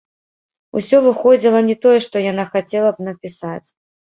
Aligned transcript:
Усё 0.79 1.01
выходзіла 1.07 1.61
не 1.69 1.75
тое, 1.83 1.99
што 2.09 2.25
яна 2.31 2.49
хацела 2.55 2.89
б 2.99 3.11
напісаць. 3.11 3.67